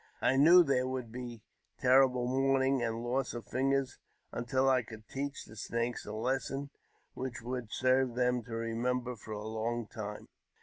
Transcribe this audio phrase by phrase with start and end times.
[0.19, 1.43] I knew there would be
[1.77, 3.99] terrible mourning ;nd loss of fingers,
[4.31, 6.71] until I could teach the Snakes a lesson
[7.15, 10.27] l^hich would serve them to remember for a long time.